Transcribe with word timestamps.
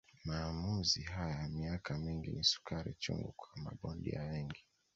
Maamuzi 0.25 1.01
haya 1.01 1.35
ya 1.41 1.49
miaka 1.49 1.97
mingi 1.97 2.31
ni 2.31 2.43
sukari 2.43 2.93
chungu 2.99 3.33
kwa 3.37 3.49
mabondia 3.63 4.21
wengi 4.21 4.65